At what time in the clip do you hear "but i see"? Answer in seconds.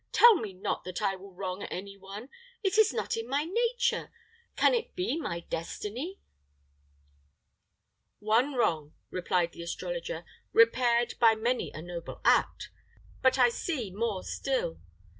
13.21-13.91